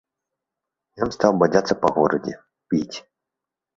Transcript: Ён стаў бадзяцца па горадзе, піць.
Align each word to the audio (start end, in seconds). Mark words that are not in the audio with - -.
Ён 1.05 1.13
стаў 1.17 1.31
бадзяцца 1.43 1.73
па 1.85 1.89
горадзе, 1.99 2.33
піць. 2.73 2.97